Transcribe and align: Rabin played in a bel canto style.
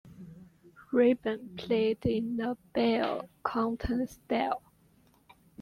Rabin 0.91 1.55
played 1.57 2.03
in 2.07 2.39
a 2.39 2.55
bel 2.73 3.29
canto 3.45 4.03
style. 4.07 4.63